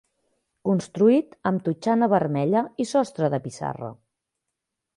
[0.69, 3.93] Construït amb totxana vermella i sostre de pissarra.